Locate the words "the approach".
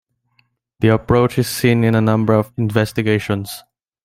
0.79-1.37